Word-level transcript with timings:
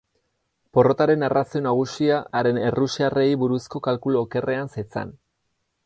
Porrotaren 0.77 1.25
arrazoi 1.27 1.61
nagusia 1.67 2.17
haren 2.41 2.59
errusiarrei 2.71 3.29
buruzko 3.45 3.83
kalkulu 3.89 4.23
okerrean 4.27 4.77
zetzan. 4.79 5.15